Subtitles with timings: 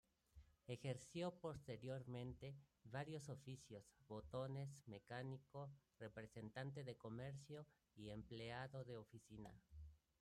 [0.65, 2.55] Ejerció posteriormente
[2.85, 9.53] varios oficios: botones, mecánico, representante de comercio y empleado de oficina.